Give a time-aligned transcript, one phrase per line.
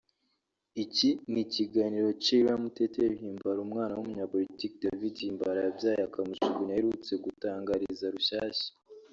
[0.83, 8.69] Iki ni ikiganiro Cheila Muteteri Himbara umwana w’umunyapolitiki David Himbara yabyaye akamujugunya aherutse gutangariza Rushyashya